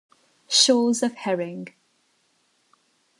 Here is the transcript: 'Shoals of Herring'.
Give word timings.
'Shoals 0.49 1.03
of 1.03 1.13
Herring'. 1.13 1.75